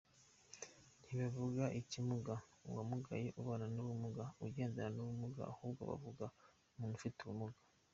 [1.03, 2.33] Ntibavuga Ikimuga,
[2.67, 6.25] uwamugaye, ubana n’ubumuga, ugendana n’ubumuga, ahubwo bavuga
[6.75, 7.59] umuntu ufite ubumuga.